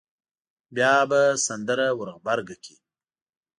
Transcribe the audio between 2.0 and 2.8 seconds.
غبرګه کړي.